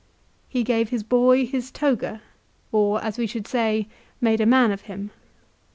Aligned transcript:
He 0.49 0.63
gave 0.63 0.89
his 0.89 1.03
boy 1.03 1.45
his 1.45 1.69
toga, 1.69 2.23
or 2.71 3.03
as 3.03 3.19
we 3.19 3.27
should 3.27 3.47
say, 3.47 3.87
made 4.19 4.41
a 4.41 4.47
man 4.47 4.71
of 4.71 4.81
him. 4.89 5.11